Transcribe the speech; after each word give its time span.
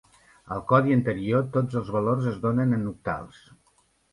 Al 0.55 0.61
codi 0.71 0.95
anterior, 0.95 1.45
tots 1.57 1.79
els 1.81 1.91
valors 1.99 2.31
es 2.33 2.41
donen 2.47 2.75
en 2.79 2.89
octals. 2.95 3.45